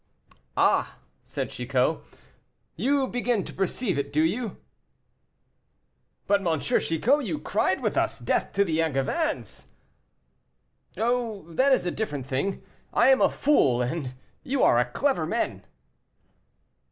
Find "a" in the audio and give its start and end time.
11.85-11.91, 13.21-13.29